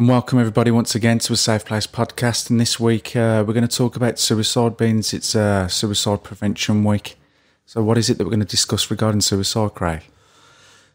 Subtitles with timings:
[0.00, 2.48] And welcome everybody once again to a Safe Place podcast.
[2.48, 5.12] And this week uh, we're going to talk about suicide beans.
[5.12, 7.18] It's uh, Suicide Prevention Week.
[7.66, 10.00] So, what is it that we're going to discuss regarding suicide, Craig?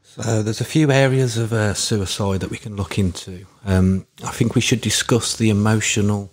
[0.01, 3.45] So, there's a few areas of uh, suicide that we can look into.
[3.63, 6.31] Um, I think we should discuss the emotional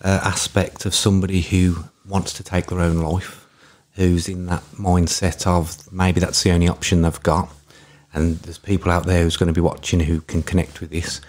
[0.00, 3.46] uh, aspect of somebody who wants to take their own life,
[3.96, 7.50] who's in that mindset of maybe that's the only option they've got.
[8.14, 11.20] And there's people out there who's going to be watching who can connect with this.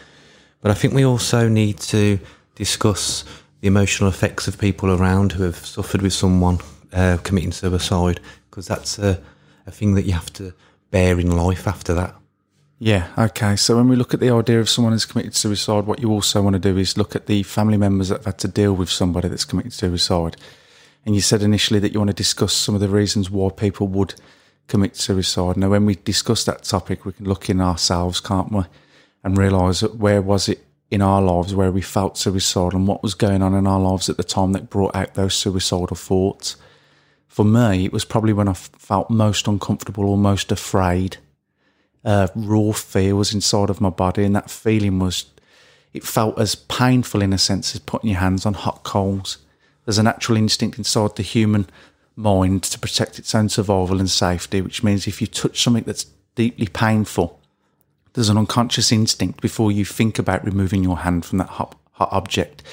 [0.62, 2.20] But I think we also need to
[2.56, 3.26] discuss
[3.62, 6.60] the emotional effects of people around who have suffered with someone
[6.94, 9.22] uh, committing suicide, because that's a,
[9.66, 10.54] a thing that you have to
[10.92, 12.16] bear in life after that.
[12.80, 13.56] Yeah, okay.
[13.56, 16.42] So when we look at the idea of someone who's committed suicide, what you also
[16.42, 18.90] want to do is look at the family members that have had to deal with
[18.90, 20.36] somebody that's committed suicide.
[21.06, 23.88] And you said initially that you want to discuss some of the reasons why people
[23.90, 24.16] would
[24.68, 25.58] commit suicide.
[25.58, 28.64] Now, when we discuss that topic, we can look in ourselves, can't we?
[29.23, 33.02] And realise that where was it in our lives where we felt suicidal and what
[33.02, 36.58] was going on in our lives at the time that brought out those suicidal thoughts.
[37.30, 41.17] For me, it was probably when I felt most uncomfortable or most afraid.
[42.03, 45.25] Uh, raw fear was inside of my body, and that feeling was,
[45.94, 49.38] it felt as painful in a sense as putting your hands on hot coals.
[49.85, 51.67] There's a natural instinct inside the human
[52.17, 56.08] mind to protect its own survival and safety, which means if you touch something that's
[56.35, 57.41] deeply painful,
[58.14, 62.09] there's an unconscious instinct before you think about removing your hand from that hot, hot
[62.12, 62.64] object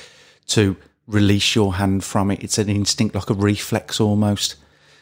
[0.48, 2.42] to release your hand from it.
[2.42, 4.56] It's an instinct like a reflex almost.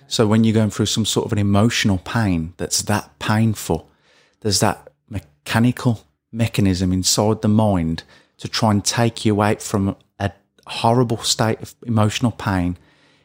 [0.09, 3.91] So when you're going through some sort of an emotional pain that's that painful,
[4.41, 8.05] there's that mechanical mechanism inside the mind
[8.39, 10.31] to try and take you out from a
[10.67, 12.77] horrible state of emotional pain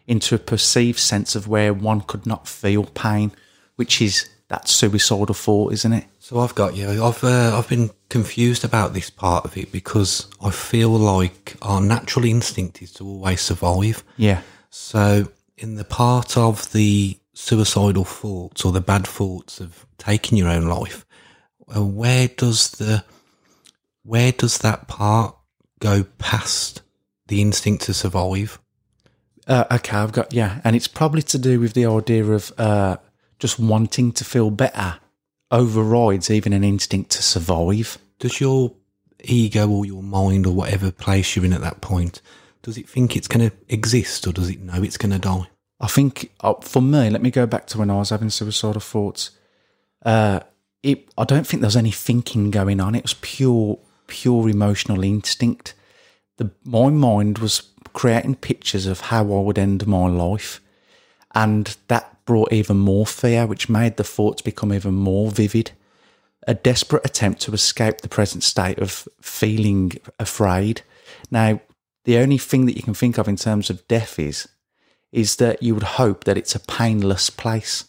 [0.08, 3.32] into a perceived sense of where one could not feel pain,
[3.76, 6.06] which is that suicidal thought, isn't it?
[6.20, 7.04] So I've got you.
[7.04, 11.80] I've uh, I've been confused about this part of it because I feel like our
[11.80, 14.04] natural instinct is to always survive.
[14.18, 14.42] Yeah.
[14.70, 20.50] So in the part of the suicidal thoughts or the bad thoughts of taking your
[20.50, 21.06] own life,
[21.74, 23.06] uh, where does the
[24.04, 25.34] where does that part
[25.80, 26.82] go past
[27.28, 28.60] the instinct to survive?
[29.48, 32.98] Uh, okay, I've got yeah, and it's probably to do with the idea of uh,
[33.42, 35.00] just wanting to feel better
[35.50, 37.98] overrides even an instinct to survive.
[38.20, 38.72] Does your
[39.24, 42.22] ego or your mind or whatever place you're in at that point,
[42.62, 45.48] does it think it's going to exist or does it know it's going to die?
[45.80, 48.80] I think uh, for me, let me go back to when I was having suicidal
[48.80, 49.32] thoughts.
[50.06, 50.42] Uh,
[50.84, 52.94] it, I don't think there was any thinking going on.
[52.94, 55.74] It was pure, pure emotional instinct.
[56.38, 60.62] The, my mind was creating pictures of how I would end my life,
[61.34, 65.72] and that brought even more fear, which made the thoughts become even more vivid.
[66.48, 70.82] A desperate attempt to escape the present state of feeling afraid.
[71.30, 71.60] Now,
[72.06, 74.48] the only thing that you can think of in terms of death is,
[75.12, 77.84] is that you would hope that it's a painless place.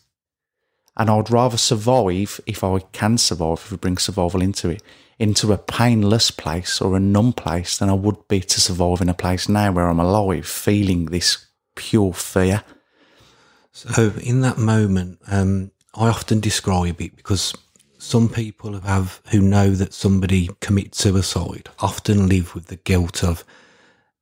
[0.97, 4.83] And I'd rather survive, if I can survive, if we bring survival into it,
[5.21, 9.09] into a painless place or a numb place than I would be to survive in
[9.09, 12.65] a place now where I'm alive, feeling this pure fear.
[13.73, 17.55] So in that moment, um, I often describe it because
[17.99, 23.45] some people have who know that somebody commits suicide often live with the guilt of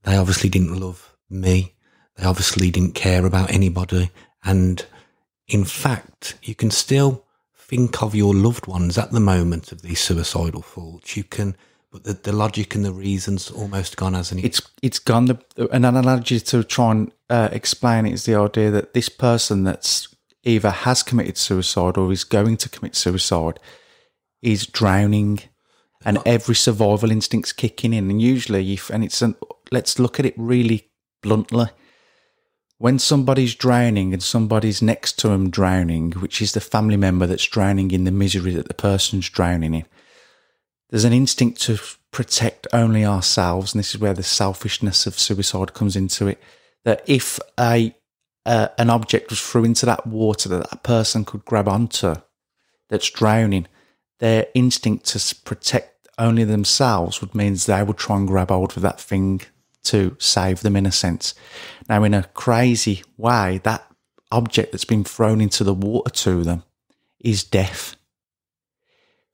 [0.04, 1.74] they obviously didn't love me,
[2.16, 4.10] they obviously didn't care about anybody,
[4.44, 4.86] and
[5.48, 7.24] in fact, you can still
[7.54, 11.16] think of your loved ones at the moment of these suicidal thoughts.
[11.16, 11.56] You can
[11.90, 14.46] but the, the logic and the reasons almost gone, hasn't it?
[14.46, 15.26] It's it's gone.
[15.26, 19.64] The, an analogy to try and uh, explain it is the idea that this person
[19.64, 20.08] that's
[20.44, 23.58] either has committed suicide or is going to commit suicide
[24.40, 25.40] is drowning,
[26.04, 28.10] and every survival instinct's kicking in.
[28.10, 29.34] And usually, if and it's an,
[29.70, 30.90] let's look at it really
[31.22, 31.66] bluntly.
[32.78, 37.47] When somebody's drowning and somebody's next to them drowning, which is the family member that's
[37.47, 39.84] drowning in the misery that the person's drowning in,
[40.91, 41.78] there's an instinct to
[42.10, 46.42] protect only ourselves, and this is where the selfishness of suicide comes into it.
[46.84, 47.95] That if a
[48.47, 52.16] uh, an object was thrown into that water that that person could grab onto,
[52.89, 53.69] that's drowning,
[54.19, 58.83] their instinct to protect only themselves would means they would try and grab hold of
[58.83, 59.42] that thing
[59.84, 61.34] to save them in a sense.
[61.89, 63.87] Now, in a crazy way, that
[64.33, 66.63] object that's been thrown into the water to them
[67.21, 67.97] is death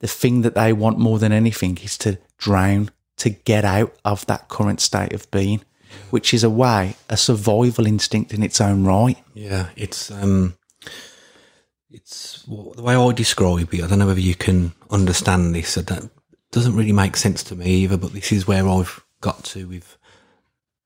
[0.00, 4.26] the thing that they want more than anything is to drown, to get out of
[4.26, 5.62] that current state of being,
[6.10, 9.19] which is a way, a survival instinct in its own right.
[9.34, 10.56] Yeah, it's um,
[11.90, 13.82] it's the way I describe it.
[13.82, 15.76] I don't know whether you can understand this.
[15.76, 16.10] Don't,
[16.52, 17.96] doesn't really make sense to me either.
[17.96, 19.96] But this is where I've got to with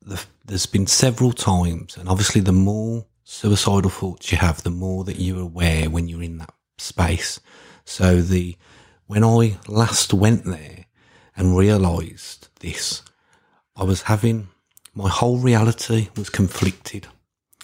[0.01, 0.23] the.
[0.45, 5.19] There's been several times, and obviously, the more suicidal thoughts you have, the more that
[5.19, 7.39] you're aware when you're in that space.
[7.85, 8.57] So the
[9.11, 10.85] when I last went there
[11.35, 13.01] and realised this,
[13.75, 14.47] I was having
[14.95, 17.07] my whole reality was conflicted.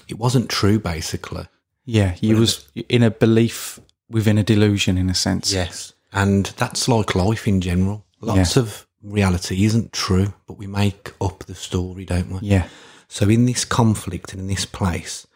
[0.10, 1.46] It wasn't true, basically.
[1.86, 3.80] Yeah, you was in a belief
[4.10, 5.54] within a delusion, in a sense.
[5.54, 5.94] Yes.
[6.12, 8.06] And that's like life in general.
[8.20, 8.64] Lots Yeah.
[8.64, 12.40] of reality isn't true, but we make up the story, don't we?
[12.42, 12.68] Yeah,
[13.08, 15.28] So in this conflict and in this place,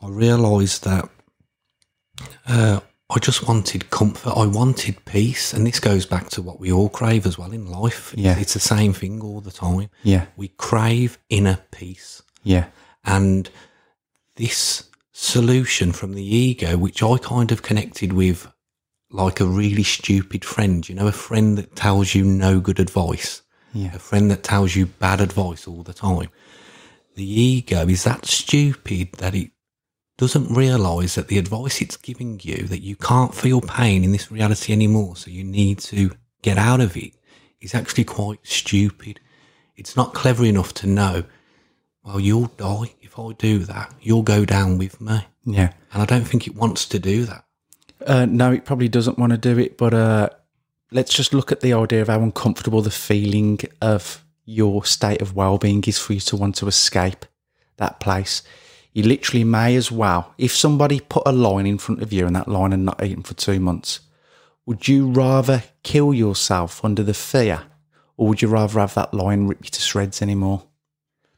[0.00, 1.08] I realised that
[2.48, 4.32] uh, I just wanted comfort.
[4.36, 7.70] I wanted peace, and this goes back to what we all crave as well in
[7.70, 8.12] life.
[8.16, 8.36] Yeah.
[8.38, 9.90] it's the same thing all the time.
[10.02, 12.66] yeah, We crave inner peace, yeah,
[13.04, 13.48] and
[14.34, 18.50] this solution from the ego, which I kind of connected with
[19.10, 23.42] like a really stupid friend, you know, a friend that tells you no good advice,
[23.72, 26.28] yeah, a friend that tells you bad advice all the time.
[27.14, 29.52] The ego is that stupid that it
[30.16, 34.32] doesn't realize that the advice it's giving you that you can't feel pain in this
[34.32, 36.10] reality anymore, so you need to
[36.42, 37.12] get out of it,
[37.60, 39.20] is actually quite stupid.
[39.76, 41.24] It's not clever enough to know,
[42.02, 43.92] well, you'll die if I do that.
[44.00, 45.26] You'll go down with me.
[45.44, 45.72] yeah.
[45.92, 47.44] And I don't think it wants to do that.
[48.06, 50.28] Uh, no, it probably doesn't want to do it, but uh,
[50.92, 55.34] let's just look at the idea of how uncomfortable the feeling of your state of
[55.34, 57.26] well-being is for you to want to escape
[57.78, 58.42] that place.
[58.96, 62.34] You literally may as well, if somebody put a line in front of you and
[62.34, 64.00] that line had not eaten for two months,
[64.64, 67.64] would you rather kill yourself under the fear,
[68.16, 70.62] or would you rather have that line rip you to shreds anymore?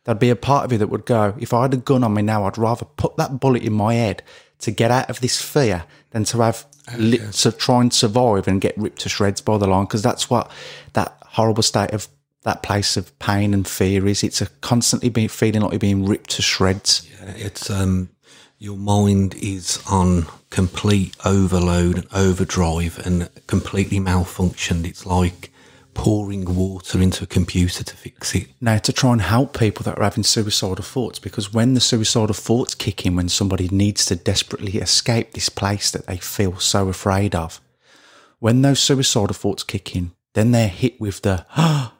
[0.04, 2.14] There'd be a part of you that would go, if I had a gun on
[2.14, 4.22] me now, I'd rather put that bullet in my head
[4.60, 8.46] to get out of this fear than to have oh, li- to try and survive
[8.46, 9.86] and get ripped to shreds by the line.
[9.86, 10.48] Because that's what
[10.92, 12.06] that horrible state of
[12.42, 14.22] that place of pain and fear is.
[14.22, 17.08] It's a constantly being feeling like you're being ripped to shreds.
[17.20, 18.10] Yeah, It's um,
[18.58, 24.86] your mind is on complete overload and overdrive and completely malfunctioned.
[24.86, 25.50] It's like
[25.94, 28.46] pouring water into a computer to fix it.
[28.60, 32.34] Now, to try and help people that are having suicidal thoughts, because when the suicidal
[32.34, 36.88] thoughts kick in, when somebody needs to desperately escape this place that they feel so
[36.88, 37.60] afraid of,
[38.38, 41.92] when those suicidal thoughts kick in, then they're hit with the, ah,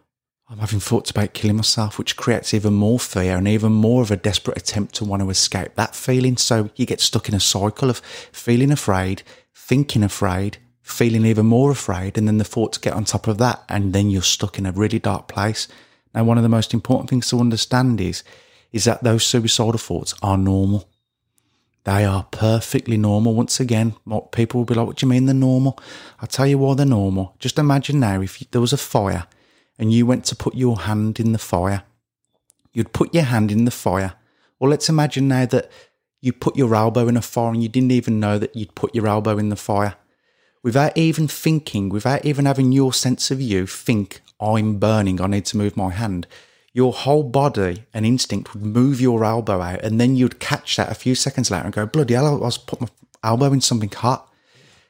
[0.50, 4.10] I'm having thoughts about killing myself, which creates even more fear and even more of
[4.10, 6.38] a desperate attempt to want to escape that feeling.
[6.38, 7.98] So you get stuck in a cycle of
[8.32, 9.22] feeling afraid,
[9.54, 13.62] thinking afraid, feeling even more afraid, and then the thoughts get on top of that,
[13.68, 15.68] and then you're stuck in a really dark place.
[16.14, 18.24] Now, one of the most important things to understand is,
[18.72, 20.88] is that those suicidal thoughts are normal.
[21.84, 23.34] They are perfectly normal.
[23.34, 23.96] Once again,
[24.32, 25.78] people will be like, what do you mean they're normal?
[26.20, 27.34] I'll tell you why they're normal.
[27.38, 29.26] Just imagine now if there was a fire
[29.78, 31.82] and you went to put your hand in the fire,
[32.72, 34.14] you'd put your hand in the fire.
[34.58, 35.70] Well, let's imagine now that
[36.20, 38.94] you put your elbow in a fire and you didn't even know that you'd put
[38.94, 39.94] your elbow in the fire.
[40.62, 45.46] Without even thinking, without even having your sense of you think, I'm burning, I need
[45.46, 46.26] to move my hand,
[46.72, 50.90] your whole body and instinct would move your elbow out and then you'd catch that
[50.90, 52.88] a few seconds later and go, bloody hell, I was put my
[53.22, 54.32] elbow in something hot.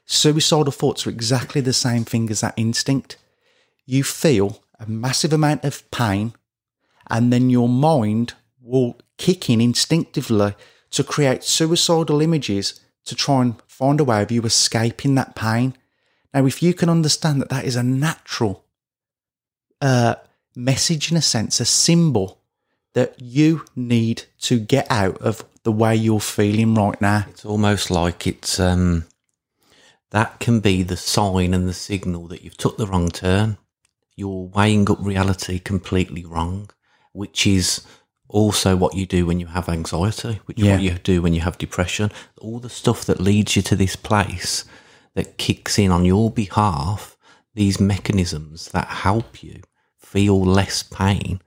[0.05, 3.17] Suicidal thoughts are exactly the same thing as that instinct.
[3.85, 6.33] You feel a massive amount of pain
[7.09, 10.53] and then your mind will kick in instinctively
[10.91, 15.75] to create suicidal images to try and find a way of you escaping that pain.
[16.33, 18.63] Now, if you can understand that that is a natural
[19.81, 20.15] uh,
[20.55, 22.39] message, in a sense, a symbol
[22.93, 27.25] that you need to get out of the way you're feeling right now.
[27.29, 29.05] It's almost like it's um,
[30.11, 33.57] that can be the sign and the signal that you've took the wrong turn.
[34.19, 36.69] You're weighing up reality completely wrong,
[37.13, 37.81] which is
[38.27, 40.73] also what you do when you have anxiety, which Yeah.
[40.73, 42.11] what you do when you have depression.
[42.39, 44.65] All the stuff that leads you to this place
[45.15, 47.17] that kicks in on your behalf,
[47.55, 49.61] these mechanisms that help you
[49.97, 51.41] feel less pain,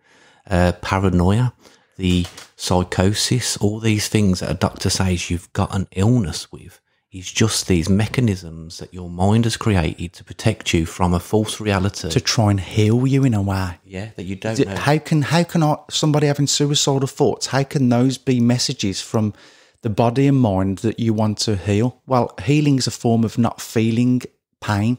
[0.50, 1.52] uh, paranoia,
[1.98, 2.26] the
[2.56, 6.80] psychosis, all these things that a doctor says you've got an illness with,
[7.12, 11.60] is just these mechanisms that your mind has created to protect you from a false
[11.60, 12.08] reality.
[12.08, 13.78] To try and heal you in a way.
[13.84, 14.66] yeah, that you don't.
[14.66, 17.46] How can how can I, somebody having suicidal thoughts?
[17.48, 19.34] How can those be messages from
[19.82, 22.00] the body and mind that you want to heal?
[22.06, 24.22] Well, healing is a form of not feeling
[24.60, 24.98] pain.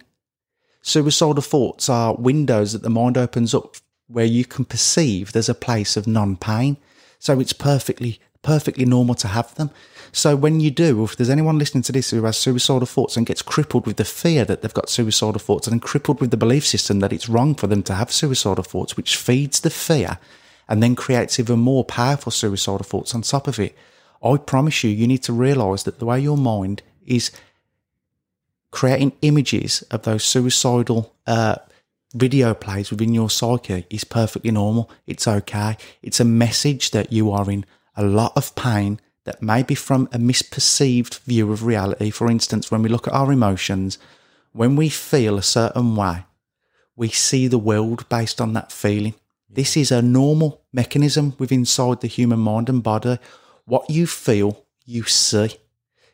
[0.83, 3.75] Suicidal thoughts are windows that the mind opens up
[4.07, 6.77] where you can perceive there's a place of non-pain.
[7.17, 9.71] So it's perfectly perfectly normal to have them.
[10.15, 13.25] So when you do, if there's anyone listening to this who has suicidal thoughts and
[13.25, 16.67] gets crippled with the fear that they've got suicidal thoughts and crippled with the belief
[16.67, 20.19] system that it's wrong for them to have suicidal thoughts, which feeds the fear
[20.69, 23.75] and then creates even more powerful suicidal thoughts on top of it,
[24.23, 27.31] I promise you, you need to realize that the way your mind is
[28.69, 31.55] creating images of those suicidal uh,
[32.13, 34.89] video plays within your psyche is perfectly normal.
[35.07, 35.75] It's okay.
[36.01, 37.65] It's a message that you are in
[37.95, 42.09] a lot of pain that may be from a misperceived view of reality.
[42.09, 43.97] For instance, when we look at our emotions,
[44.51, 46.25] when we feel a certain way,
[46.95, 49.15] we see the world based on that feeling.
[49.49, 53.17] This is a normal mechanism within inside the human mind and body.
[53.65, 55.57] What you feel, you see.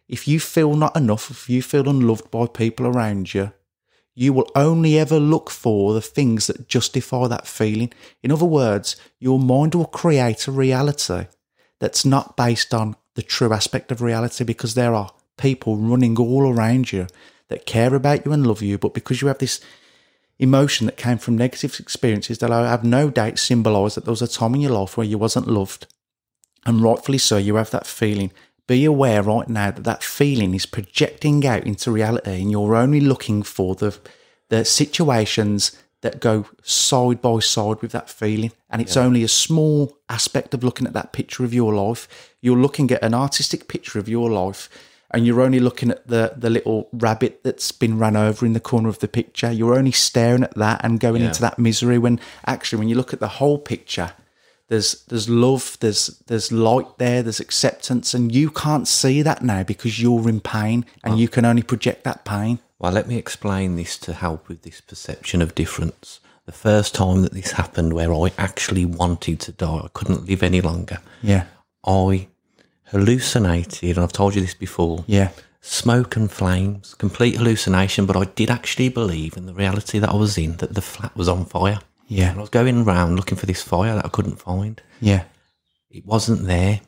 [0.07, 3.53] If you feel not enough, if you feel unloved by people around you,
[4.15, 7.93] you will only ever look for the things that justify that feeling.
[8.21, 11.27] In other words, your mind will create a reality
[11.79, 16.51] that's not based on the true aspect of reality because there are people running all
[16.51, 17.07] around you
[17.47, 19.59] that care about you and love you, but because you have this
[20.37, 24.21] emotion that came from negative experiences that I have no doubt symbolise that there was
[24.21, 25.87] a time in your life where you wasn't loved.
[26.65, 28.31] And rightfully so, you have that feeling
[28.69, 33.01] be aware right now that that feeling is projecting out into reality and you're only
[33.01, 33.97] looking for the
[34.49, 39.03] the situations that go side by side with that feeling and it's yeah.
[39.03, 43.03] only a small aspect of looking at that picture of your life you're looking at
[43.03, 44.69] an artistic picture of your life
[45.11, 48.59] and you're only looking at the the little rabbit that's been run over in the
[48.59, 51.27] corner of the picture you're only staring at that and going yeah.
[51.27, 54.13] into that misery when actually when you look at the whole picture
[54.69, 59.63] there's there's love, there's there's light there, there's acceptance, and you can't see that now
[59.63, 62.59] because you're in pain and you can only project that pain.
[62.77, 66.21] Well, let me explain this to help with this perception of difference.
[66.45, 70.43] The first time that this happened, where I actually wanted to die, I couldn't live
[70.43, 70.99] any longer.
[71.21, 71.45] Yeah,
[71.85, 72.27] I
[72.85, 75.03] hallucinated, and I've told you this before.
[75.07, 75.29] Yeah,
[75.61, 78.05] smoke and flames, complete hallucination.
[78.05, 81.15] But I did actually believe in the reality that I was in that the flat
[81.17, 81.79] was on fire.
[82.09, 82.31] Yeah.
[82.31, 84.81] And I was going around looking for this fire that I couldn't find.
[84.99, 85.23] Yeah.
[85.89, 86.81] It wasn't there.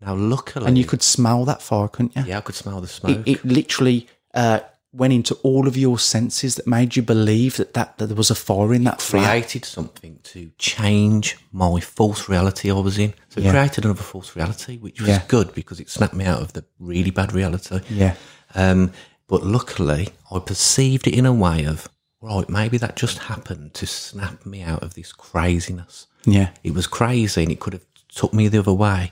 [0.00, 0.66] Now, luckily.
[0.66, 2.24] And you could smell that fire, couldn't you?
[2.26, 3.26] Yeah, I could smell the smoke.
[3.26, 4.60] It, it literally uh,
[4.92, 8.30] went into all of your senses that made you believe that, that, that there was
[8.30, 9.24] a fire in that flat.
[9.24, 13.14] created something to change my false reality I was in.
[13.28, 13.50] So it yeah.
[13.50, 15.22] created another false reality, which was yeah.
[15.28, 17.80] good because it snapped me out of the really bad reality.
[17.90, 18.14] Yeah.
[18.54, 18.92] Um,
[19.26, 21.88] but luckily, I perceived it in a way of
[22.20, 26.06] right, maybe that just happened to snap me out of this craziness.
[26.24, 26.50] Yeah.
[26.64, 29.10] It was crazy and it could have took me the other way,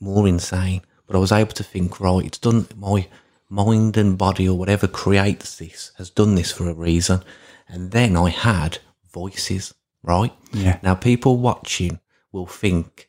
[0.00, 0.82] more insane.
[1.06, 3.06] But I was able to think, right, it's done, my
[3.48, 7.22] mind and body or whatever creates this has done this for a reason.
[7.68, 8.78] And then I had
[9.12, 10.32] voices, right?
[10.52, 10.78] Yeah.
[10.82, 12.00] Now, people watching
[12.32, 13.08] will think,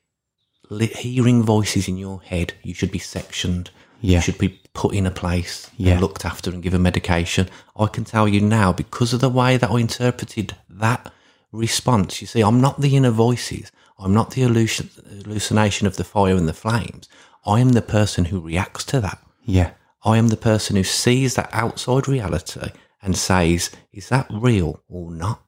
[0.70, 3.72] hearing voices in your head, you should be sectioned
[4.02, 4.20] yeah.
[4.20, 5.94] should be put in a place yeah.
[5.94, 7.50] and looked after and given medication.
[7.76, 11.12] I can tell you now, because of the way that I interpreted that
[11.52, 13.72] response, you see, I'm not the inner voices.
[14.00, 17.08] I'm not the hallucination of the fire and the flames.
[17.46, 19.20] I am the person who reacts to that.
[19.46, 19.72] Yeah.
[20.04, 25.12] I am the person who sees that outside reality and says, is that real or
[25.12, 25.42] not?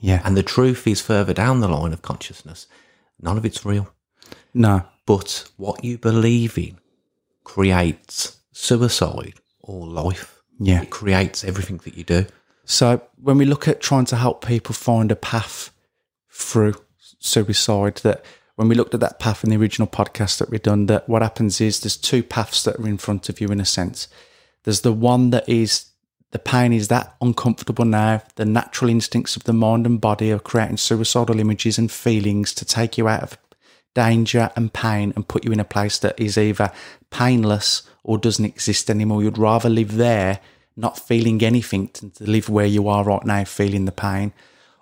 [0.00, 0.20] Yeah.
[0.24, 2.66] And the truth is further down the line of consciousness.
[3.20, 3.92] None of it's real.
[4.54, 4.84] No.
[5.06, 6.78] But what you believe in
[7.44, 10.42] creates suicide or life.
[10.58, 10.82] Yeah.
[10.82, 12.26] It creates everything that you do.
[12.64, 15.70] So when we look at trying to help people find a path
[16.30, 16.74] through
[17.18, 18.24] suicide, that
[18.56, 21.22] when we looked at that path in the original podcast that we've done, that what
[21.22, 24.08] happens is there's two paths that are in front of you in a sense.
[24.64, 25.86] There's the one that is
[26.32, 28.22] the pain is that uncomfortable now.
[28.34, 32.64] The natural instincts of the mind and body are creating suicidal images and feelings to
[32.64, 33.38] take you out of
[33.96, 36.70] danger and pain and put you in a place that is either
[37.10, 39.22] painless or doesn't exist anymore.
[39.22, 40.38] You'd rather live there,
[40.76, 44.34] not feeling anything, than to live where you are right now, feeling the pain.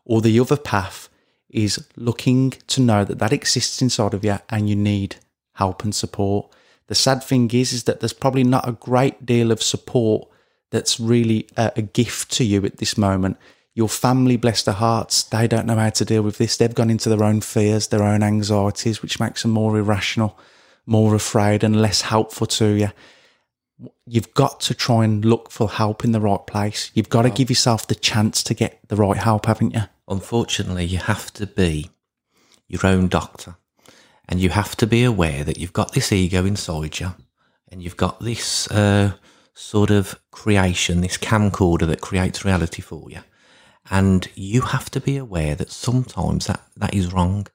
[0.05, 1.09] Or the other path
[1.49, 5.17] is looking to know that that exists inside of you and you need
[5.53, 6.53] help and support.
[6.89, 10.29] The sad thing is, is that there's probably not a great deal of support
[10.73, 13.37] that's really a, a gift to you at this moment
[13.75, 16.57] your family, bless their hearts, they don't know how to deal with this.
[16.57, 20.39] They've gone into their own fears, their own anxieties, which makes them more irrational,
[20.87, 22.91] more afraid, and less helpful to you.
[24.07, 26.93] You've got to try and look for help in the right place.
[26.95, 29.83] You've got to give yourself the chance to get the right help, haven't you?
[30.07, 31.91] Unfortunately, you have to be
[32.69, 33.57] your own doctor.
[34.29, 37.15] And you have to be aware that you've got this ego inside you
[37.71, 39.13] and you've got this uh,
[39.53, 43.19] sort of creation, this camcorder that creates reality for you.
[43.91, 47.47] And you have to be aware that sometimes that, that is wrong.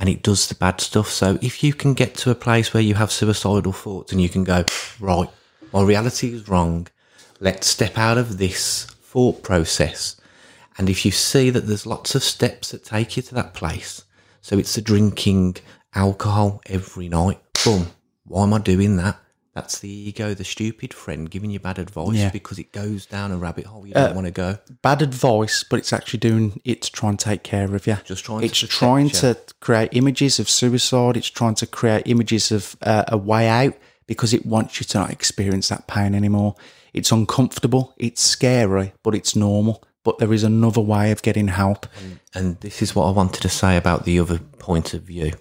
[0.00, 1.10] and it does the bad stuff.
[1.10, 4.30] So if you can get to a place where you have suicidal thoughts and you
[4.30, 4.64] can go,
[4.98, 5.28] right,
[5.74, 6.88] my reality is wrong.
[7.38, 10.18] Let's step out of this thought process.
[10.78, 14.02] And if you see that there's lots of steps that take you to that place,
[14.40, 15.56] so it's the drinking
[15.94, 17.88] alcohol every night, boom,
[18.24, 19.20] why am I doing that?
[19.52, 22.30] That's the ego, the stupid friend giving you bad advice Yeah.
[22.30, 24.58] because it goes down a rabbit hole you don't want to go.
[24.80, 27.96] Bad advice, but it's actually doing it to try and take care of you.
[28.04, 29.12] Just trying It's protect trying you.
[29.12, 31.16] to create images of suicide.
[31.16, 33.74] It's trying to create images of uh, a way out
[34.06, 36.54] because it wants you to not experience that pain anymore.
[36.92, 37.94] It's uncomfortable.
[37.98, 39.82] It's scary, but it's normal.
[40.04, 41.86] But there is another way of getting help.
[42.34, 45.32] And this is what I wanted to say about the other point of view.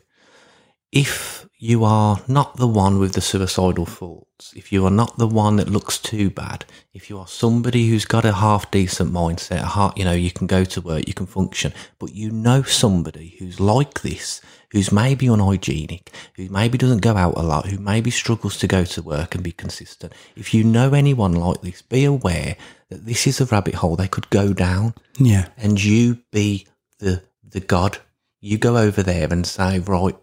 [0.91, 5.27] If you are not the one with the suicidal thoughts, if you are not the
[5.27, 6.63] one that looks too bad,
[6.93, 10.31] if you are somebody who's got a half decent mindset, a heart, you know, you
[10.31, 14.39] can go to work, you can function, but you know somebody who's like this,
[14.71, 18.85] who's maybe unhygienic, who maybe doesn't go out a lot, who maybe struggles to go
[18.85, 20.13] to work and be consistent.
[20.37, 22.55] If you know anyone like this, be aware
[22.87, 25.49] that this is a rabbit hole they could go down Yeah.
[25.57, 26.67] and you be
[26.99, 27.97] the the god.
[28.39, 30.15] You go over there and say, right,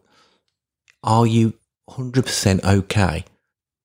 [1.06, 1.54] are you
[1.88, 3.24] hundred percent okay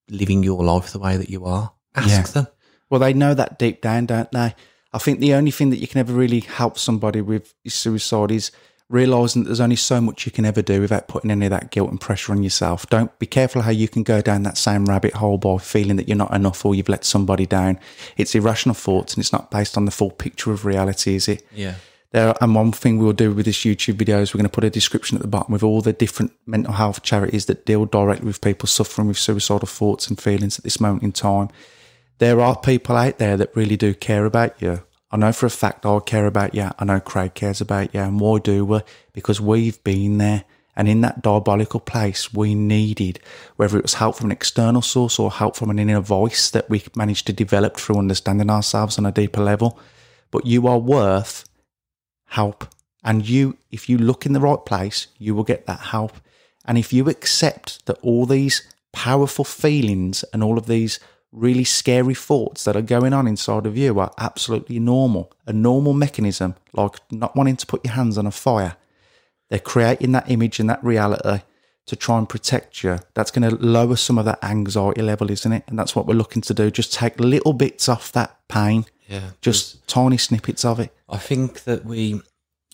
[0.10, 1.72] living your life the way that you are?
[1.96, 2.22] Ask Yeah.
[2.24, 2.48] them.
[2.90, 4.54] Well, they know that deep down, don't they?
[4.94, 8.52] I think the only thing that you can ever really help somebody with suicide is
[8.90, 11.72] realizing that there's only so much you can ever do without putting any of that
[11.72, 12.86] guilt and pressure on yourself.
[12.90, 16.10] Don't be careful how you can go down that same rabbit hole by feeling that
[16.10, 17.80] you're not enough or you've let somebody down.
[18.18, 21.44] It's irrational thoughts and it's not based on the full picture of reality, is it?
[21.56, 21.76] Yeah.
[22.12, 24.66] There, and one thing we'll do with this YouTube video is we're going to put
[24.66, 28.26] a description at the bottom with all the different mental health charities that deal directly
[28.26, 31.48] with people suffering with suicidal thoughts and feelings at this moment in time.
[32.18, 34.84] There are people out there that really do care about you.
[35.10, 36.70] I know for a fact I care about you.
[36.78, 38.02] I know Craig cares about you.
[38.02, 38.82] And why do we?
[39.14, 40.44] Because we've been there.
[40.76, 43.20] And in that diabolical place, we needed,
[43.56, 46.70] whether it was help from an external source or help from an inner voice that
[46.70, 49.80] we managed to develop through understanding ourselves on a deeper level.
[50.30, 51.46] But you are worth
[52.32, 52.68] help.
[53.04, 56.14] And you, if you look in the right place, you will get that help.
[56.66, 61.00] And if you accept that all these powerful feelings and all of these
[61.32, 65.94] really scary thoughts that are going on inside of you are absolutely normal, a normal
[65.94, 68.76] mechanism, like not wanting to put your hands on a fire,
[69.50, 71.42] they're creating that image and that reality
[71.88, 73.00] to try and protect you.
[73.14, 75.64] That's going to lower some of that anxiety level, isn't it?
[75.68, 76.70] And that's what we're looking to do.
[76.70, 79.32] Just take little bits off that pain, Yeah.
[79.42, 80.92] just tiny snippets of it.
[81.10, 82.22] I think that we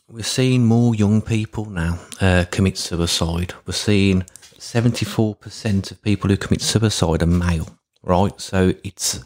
[0.09, 3.53] we're seeing more young people now uh, commit suicide.
[3.65, 4.23] We're seeing
[4.57, 7.67] seventy four percent of people who commit suicide are male,
[8.03, 8.39] right?
[8.39, 9.19] So it's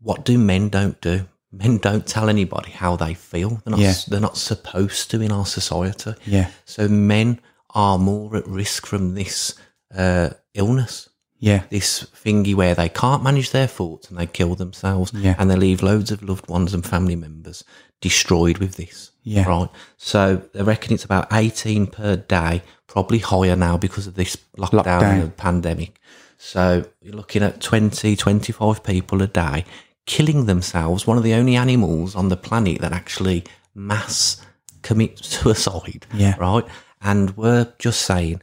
[0.00, 1.26] what do men don't do?
[1.50, 3.60] Men don't tell anybody how they feel.
[3.64, 3.94] They're not, Yeah.
[4.08, 6.14] they're not supposed to in our society.
[6.26, 6.50] Yeah.
[6.64, 9.54] So men are more at risk from this
[9.96, 11.08] uh, illness,
[11.44, 11.62] Yeah.
[11.70, 15.34] this thingy where they can't manage their thoughts and they kill themselves, Yeah.
[15.38, 17.64] and they leave loads of loved ones and family members
[18.00, 19.10] destroyed with this.
[19.22, 19.46] Yeah.
[19.48, 19.68] Right.
[19.96, 24.84] So they reckon it's about 18 per day, probably higher now because of this lockdown,
[24.84, 25.02] Lockdown.
[25.02, 26.00] and the pandemic.
[26.38, 29.64] So you're looking at 20, 25 people a day
[30.06, 34.36] killing themselves, one of the only animals on the planet that actually mass
[34.82, 36.06] commit suicide.
[36.12, 36.36] Yeah.
[36.38, 36.64] Right.
[37.00, 38.42] And we're just saying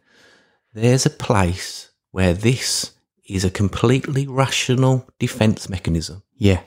[0.73, 2.91] there's a place where this
[3.27, 6.61] is a completely rational defense mechanism Yeah.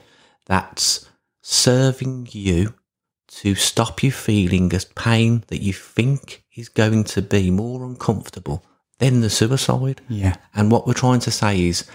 [0.45, 1.07] that's
[1.41, 2.73] serving you
[3.27, 8.63] to stop you feeling a pain that you think is going to be more uncomfortable
[8.99, 10.01] than the suicide.
[10.07, 10.35] Yeah.
[10.55, 11.85] And what we're trying to say is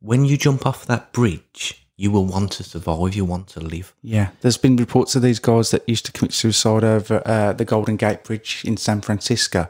[0.00, 3.94] when you jump off that bridge, you will want to survive, you want to live.
[4.02, 4.30] Yeah.
[4.40, 7.96] There's been reports of these guys that used to commit suicide over uh, the Golden
[7.96, 9.68] Gate Bridge in San Francisco.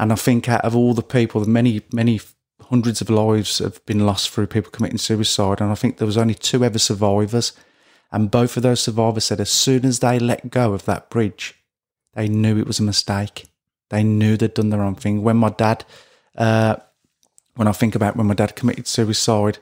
[0.00, 2.20] And I think out of all the people, many, many
[2.62, 5.60] hundreds of lives have been lost through people committing suicide.
[5.60, 7.52] And I think there was only two ever survivors.
[8.10, 11.54] And both of those survivors said as soon as they let go of that bridge,
[12.14, 13.50] they knew it was a mistake.
[13.90, 15.22] They knew they'd done the wrong thing.
[15.22, 15.84] When my dad,
[16.34, 16.76] uh,
[17.56, 19.58] when I think about when my dad committed suicide,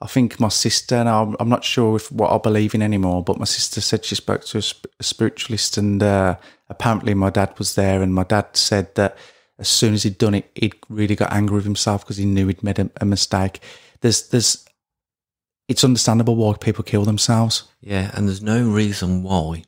[0.00, 3.24] I think my sister, and I'm, I'm not sure if what I believe in anymore,
[3.24, 6.36] but my sister said she spoke to a, sp- a spiritualist, and uh,
[6.68, 9.18] apparently my dad was there, and my dad said that
[9.60, 12.48] as soon as he'd done it, he'd really got angry with himself because he knew
[12.48, 13.60] he'd made a, a mistake.
[14.00, 14.64] There's, there's,
[15.68, 17.64] it's understandable why people kill themselves.
[17.80, 19.64] Yeah, and there's no reason why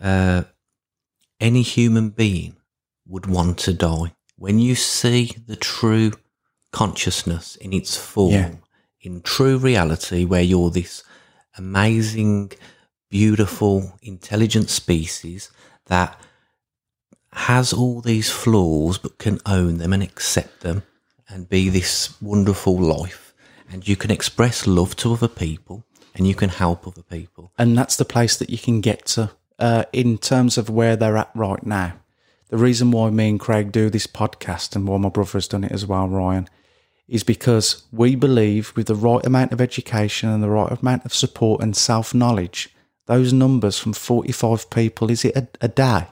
[0.00, 0.42] uh,
[1.40, 2.56] any human being
[3.06, 4.14] would want to die.
[4.36, 6.12] When you see the true
[6.72, 8.54] consciousness in its form, Yeah.
[9.00, 11.02] in true reality, where you're this
[11.56, 12.52] amazing,
[13.10, 15.50] beautiful, intelligent species
[15.86, 16.18] that
[17.32, 20.82] has all these flaws but can own them and accept them
[21.28, 23.34] and be this wonderful life.
[23.70, 27.52] And you can express love to other people and you can help other people.
[27.58, 31.16] And that's the place that you can get to uh, in terms of where they're
[31.16, 31.94] at right now.
[32.48, 35.64] The reason why me and Craig do this podcast and why my brother has done
[35.64, 36.50] it as well, Ryan,
[37.08, 41.14] is because we believe with the right amount of education and the right amount of
[41.14, 42.68] support and self knowledge,
[43.06, 46.08] those numbers from 45 people, is it a, a day?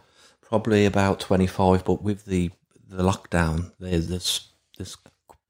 [0.50, 2.50] Probably about 25, but with the,
[2.86, 4.96] the lockdown, there's, there's, there's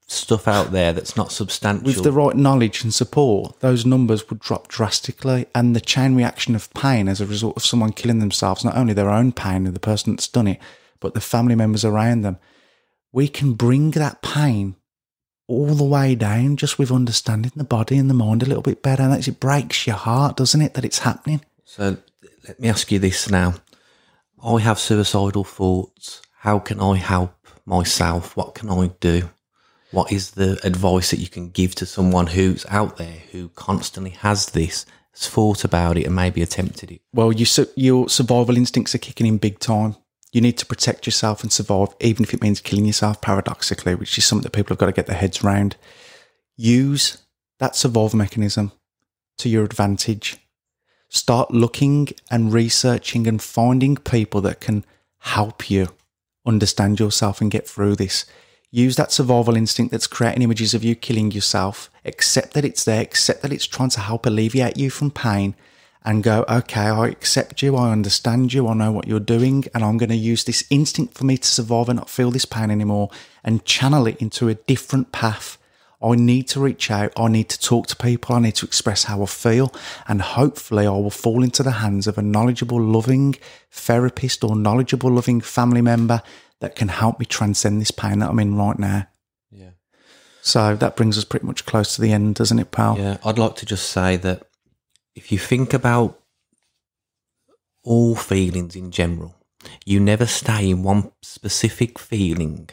[0.07, 1.85] stuff out there that's not substantial.
[1.85, 5.47] With the right knowledge and support, those numbers would drop drastically.
[5.55, 8.93] And the chain reaction of pain as a result of someone killing themselves, not only
[8.93, 10.59] their own pain and the person that's done it,
[10.99, 12.37] but the family members around them,
[13.11, 14.75] we can bring that pain
[15.47, 18.81] all the way down just with understanding the body and the mind a little bit
[18.81, 19.03] better.
[19.03, 21.41] And it breaks your heart, doesn't it, that it's happening?
[21.65, 21.97] So
[22.47, 23.55] let me ask you this now.
[24.43, 26.21] I have suicidal thoughts.
[26.39, 28.35] How can I help myself?
[28.35, 29.29] What can I do?
[29.91, 34.11] What is the advice that you can give to someone who's out there who constantly
[34.11, 37.01] has this, has thought about it and maybe attempted it?
[37.13, 39.95] Well, you, your survival instincts are kicking in big time.
[40.31, 44.17] You need to protect yourself and survive, even if it means killing yourself, paradoxically, which
[44.17, 45.75] is something that people have got to get their heads around.
[46.55, 47.17] Use
[47.59, 48.71] that survival mechanism
[49.39, 50.37] to your advantage.
[51.13, 54.85] Start looking and researching and finding people that can
[55.19, 55.89] help you
[56.45, 58.23] understand yourself and get through this.
[58.71, 61.89] Use that survival instinct that's creating images of you killing yourself.
[62.05, 63.01] Accept that it's there.
[63.01, 65.53] Accept that it's trying to help alleviate you from pain
[66.05, 67.75] and go, okay, I accept you.
[67.75, 68.69] I understand you.
[68.69, 69.65] I know what you're doing.
[69.75, 72.45] And I'm going to use this instinct for me to survive and not feel this
[72.45, 73.09] pain anymore
[73.43, 75.57] and channel it into a different path.
[76.03, 77.13] I need to reach out.
[77.15, 78.35] I need to talk to people.
[78.35, 79.73] I need to express how I feel.
[80.07, 83.35] And hopefully I will fall into the hands of a knowledgeable, loving
[83.69, 86.21] therapist or knowledgeable, loving family member
[86.59, 89.07] that can help me transcend this pain that I'm in right now.
[89.51, 89.71] Yeah.
[90.41, 92.97] So that brings us pretty much close to the end, doesn't it, pal?
[92.97, 93.17] Yeah.
[93.23, 94.47] I'd like to just say that
[95.15, 96.19] if you think about
[97.83, 99.35] all feelings in general,
[99.85, 102.69] you never stay in one specific feeling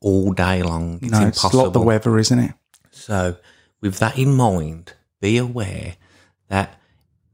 [0.00, 0.98] all day long.
[1.02, 1.48] It's no, impossible.
[1.48, 2.54] It's like the weather, isn't it?
[3.04, 3.36] So,
[3.80, 5.96] with that in mind, be aware
[6.48, 6.80] that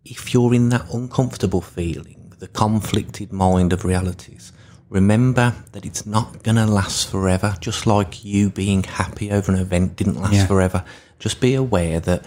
[0.04, 4.52] if you're in that uncomfortable feeling, the conflicted mind of realities,
[4.88, 7.56] remember that it's not going to last forever.
[7.60, 10.46] Just like you being happy over an event didn't last Yeah.
[10.46, 10.84] forever.
[11.18, 12.24] Just be aware that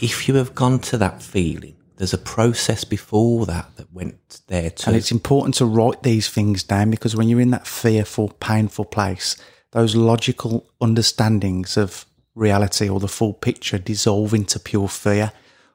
[0.00, 4.70] if you have gone to that feeling, there's a process before that that went there
[4.70, 4.90] too.
[4.90, 8.84] And it's important to write these things down because when you're in that fearful, painful
[8.84, 9.36] place,
[9.70, 15.32] those logical understandings of reality or the full picture dissolve into pure fear.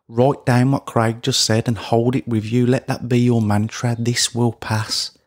[0.07, 2.65] Write down what Craig just said and hold it with you.
[2.65, 3.95] Let that be your mantra.
[3.97, 5.17] This will pass.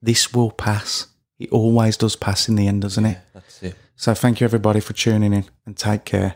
[0.00, 1.08] This will pass.
[1.38, 3.18] It always does pass in the end, doesn't it?
[3.32, 3.74] That's it.
[3.96, 6.34] So thank you everybody for tuning in and take care.